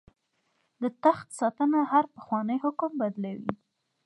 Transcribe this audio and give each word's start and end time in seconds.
د 0.81 0.83
تخت 1.03 1.27
ساتنه 1.39 1.79
هر 1.91 2.05
پخوانی 2.15 2.57
حکم 2.63 2.91
بدلوي. 3.01 3.53